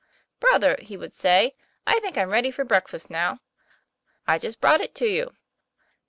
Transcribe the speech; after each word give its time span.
"Brother," 0.39 0.77
he 0.81 0.97
would 0.97 1.13
say, 1.13 1.53
"I 1.85 1.99
think 1.99 2.17
I'm 2.17 2.29
r^ady 2.31 2.51
for 2.51 2.63
breakfast 2.65 3.11
now."" 3.11 3.37
I 4.27 4.39
just 4.39 4.59
brought 4.59 4.81
it 4.81 4.95
to 4.95 5.05
you." 5.05 5.29